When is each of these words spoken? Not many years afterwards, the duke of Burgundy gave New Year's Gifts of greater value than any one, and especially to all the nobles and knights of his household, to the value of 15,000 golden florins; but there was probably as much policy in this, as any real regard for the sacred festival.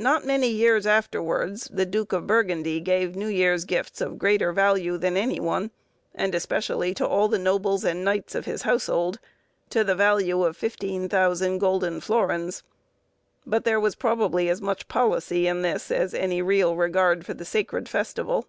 Not 0.00 0.24
many 0.24 0.48
years 0.48 0.88
afterwards, 0.88 1.70
the 1.72 1.86
duke 1.86 2.12
of 2.12 2.26
Burgundy 2.26 2.80
gave 2.80 3.14
New 3.14 3.28
Year's 3.28 3.64
Gifts 3.64 4.00
of 4.00 4.18
greater 4.18 4.50
value 4.52 4.98
than 4.98 5.16
any 5.16 5.38
one, 5.38 5.70
and 6.16 6.34
especially 6.34 6.92
to 6.94 7.06
all 7.06 7.28
the 7.28 7.38
nobles 7.38 7.84
and 7.84 8.04
knights 8.04 8.34
of 8.34 8.44
his 8.44 8.62
household, 8.62 9.20
to 9.70 9.84
the 9.84 9.94
value 9.94 10.42
of 10.42 10.56
15,000 10.56 11.58
golden 11.60 12.00
florins; 12.00 12.64
but 13.46 13.62
there 13.64 13.78
was 13.78 13.94
probably 13.94 14.48
as 14.48 14.60
much 14.60 14.88
policy 14.88 15.46
in 15.46 15.62
this, 15.62 15.92
as 15.92 16.12
any 16.12 16.42
real 16.42 16.74
regard 16.74 17.24
for 17.24 17.32
the 17.34 17.44
sacred 17.44 17.88
festival. 17.88 18.48